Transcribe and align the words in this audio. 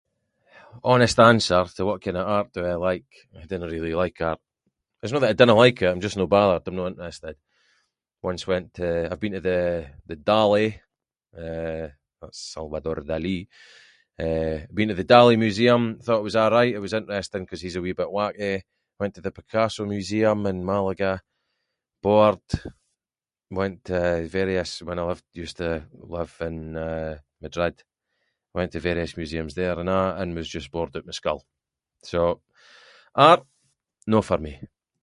Honest 0.83 1.19
answer 1.19 1.65
to 1.75 1.85
what 1.85 2.01
kind 2.01 2.17
of 2.17 2.27
art 2.27 2.53
do 2.53 2.65
I 2.65 2.75
like, 2.75 3.05
I 3.37 3.45
dinnae 3.49 3.69
really 3.75 3.93
like 4.03 4.17
art. 4.29 4.39
It’s 5.03 5.11
no 5.13 5.19
that 5.21 5.31
I 5.33 5.37
dinnae 5.39 5.61
like 5.63 5.79
it 5.81 5.91
I’m 5.91 6.01
just 6.05 6.17
no 6.21 6.27
bothered, 6.35 6.65
I’m 6.67 6.75
no 6.79 6.87
interested. 6.91 7.35
Once 8.29 8.43
went 8.51 8.67
to- 8.77 9.07
I’ve 9.11 9.19
been 9.23 9.33
to 9.37 9.41
the- 9.49 9.87
the 10.09 10.15
Dalí, 10.27 10.69
eh, 11.43 11.87
that’s 12.19 12.39
Salvador 12.53 12.97
Dalí, 13.09 13.39
eh, 14.25 14.59
been 14.75 14.89
to 14.91 14.95
the 14.99 15.09
Dalí 15.11 15.35
museum, 15.45 15.83
thought 16.03 16.21
it 16.21 16.29
was 16.29 16.39
a’right, 16.41 16.73
it 16.77 16.85
was 16.85 16.93
interesting 16.99 17.45
‘cause 17.45 17.61
he’s 17.63 17.75
a 17.75 17.81
wee 17.83 17.99
bit 17.99 18.15
whacky, 18.15 18.55
went 18.99 19.13
to 19.15 19.21
the 19.23 19.31
Picasso 19.37 19.83
Museum 19.95 20.39
in 20.51 20.65
Malaga, 20.69 21.13
bored. 22.03 22.47
Went 23.61 23.79
to 23.89 23.99
various- 24.37 24.81
when 24.87 24.99
I 24.99 25.03
lived- 25.09 25.33
used 25.43 25.57
to 25.63 25.69
live 26.15 26.35
in, 26.47 26.57
eh, 26.89 27.15
Madrid- 27.43 27.83
went 28.57 28.71
to 28.73 28.79
various 28.89 29.13
museums 29.19 29.53
there 29.55 29.77
and 29.81 29.89
a’, 29.97 30.03
and 30.19 30.29
was 30.39 30.47
just 30.55 30.71
bored 30.73 30.95
oot 30.97 31.07
my 31.07 31.11
skull. 31.19 31.41
So, 32.11 32.19
art, 33.29 33.43
no 34.13 34.19
for 34.29 34.37
me. 34.45 34.53